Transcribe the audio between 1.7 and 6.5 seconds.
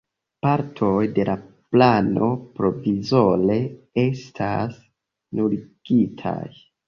plano provizore estas nuligitaj.